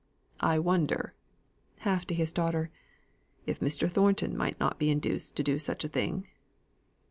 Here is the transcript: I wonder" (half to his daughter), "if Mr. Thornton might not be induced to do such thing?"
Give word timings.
I 0.39 0.57
wonder" 0.57 1.13
(half 1.81 2.07
to 2.07 2.15
his 2.15 2.33
daughter), 2.33 2.71
"if 3.45 3.59
Mr. 3.59 3.87
Thornton 3.87 4.35
might 4.35 4.59
not 4.59 4.79
be 4.79 4.89
induced 4.89 5.35
to 5.35 5.43
do 5.43 5.59
such 5.59 5.83
thing?" 5.85 6.25